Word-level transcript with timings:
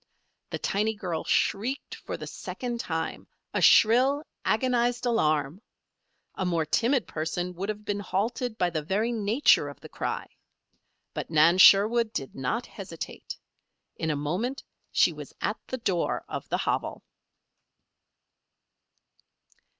The 0.49 0.57
tiny 0.57 0.95
girl 0.95 1.23
shrieked 1.23 1.93
for 1.93 2.17
the 2.17 2.25
second 2.25 2.79
time 2.79 3.27
a 3.53 3.61
shrill, 3.61 4.23
agonized 4.43 5.05
alarm. 5.05 5.61
A 6.33 6.43
more 6.43 6.65
timid 6.65 7.05
person 7.07 7.53
would 7.53 7.69
have 7.69 7.85
been 7.85 7.99
halted 7.99 8.57
by 8.57 8.71
the 8.71 8.81
very 8.81 9.11
nature 9.11 9.69
of 9.69 9.79
the 9.79 9.89
cry. 9.89 10.25
But 11.13 11.29
Nan 11.29 11.59
Sherwood 11.59 12.13
did 12.13 12.33
not 12.33 12.65
hesitate. 12.65 13.37
In 13.95 14.09
a 14.09 14.15
moment 14.15 14.63
she 14.91 15.13
was 15.13 15.35
at 15.39 15.57
the 15.67 15.77
door 15.77 16.25
of 16.27 16.49
the 16.49 16.57
hovel. 16.57 17.03